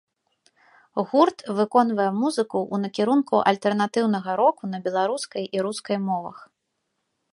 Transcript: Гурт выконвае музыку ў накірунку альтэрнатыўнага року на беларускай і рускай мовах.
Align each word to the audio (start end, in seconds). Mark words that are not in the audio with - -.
Гурт 1.09 1.43
выконвае 1.59 2.07
музыку 2.21 2.57
ў 2.61 2.75
накірунку 2.85 3.35
альтэрнатыўнага 3.51 4.29
року 4.41 4.63
на 4.73 4.77
беларускай 4.89 5.43
і 5.59 5.67
рускай 5.69 5.97
мовах. 6.11 6.37